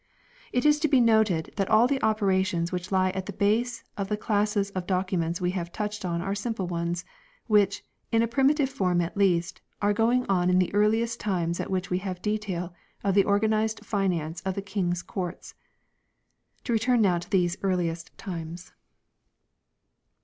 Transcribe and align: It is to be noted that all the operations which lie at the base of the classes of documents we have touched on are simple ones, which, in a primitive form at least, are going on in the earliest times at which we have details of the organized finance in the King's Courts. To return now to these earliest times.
It 0.51 0.65
is 0.65 0.79
to 0.79 0.87
be 0.87 0.99
noted 0.99 1.53
that 1.57 1.69
all 1.69 1.85
the 1.85 2.01
operations 2.01 2.71
which 2.71 2.91
lie 2.91 3.11
at 3.11 3.27
the 3.27 3.31
base 3.31 3.83
of 3.95 4.07
the 4.07 4.17
classes 4.17 4.71
of 4.71 4.87
documents 4.87 5.39
we 5.39 5.51
have 5.51 5.71
touched 5.71 6.03
on 6.03 6.23
are 6.23 6.33
simple 6.33 6.65
ones, 6.65 7.05
which, 7.45 7.85
in 8.11 8.23
a 8.23 8.27
primitive 8.27 8.67
form 8.71 8.99
at 8.99 9.15
least, 9.15 9.61
are 9.79 9.93
going 9.93 10.25
on 10.25 10.49
in 10.49 10.57
the 10.57 10.73
earliest 10.73 11.19
times 11.19 11.59
at 11.59 11.69
which 11.69 11.91
we 11.91 11.99
have 11.99 12.19
details 12.19 12.71
of 13.03 13.13
the 13.13 13.25
organized 13.25 13.85
finance 13.85 14.41
in 14.41 14.53
the 14.53 14.63
King's 14.63 15.03
Courts. 15.03 15.53
To 16.63 16.73
return 16.73 17.01
now 17.01 17.19
to 17.19 17.29
these 17.29 17.57
earliest 17.61 18.17
times. 18.17 18.71